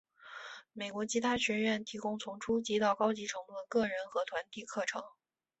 [0.73, 5.03] 美国吉他学院提供从初级到高级程度的个人和团体课程。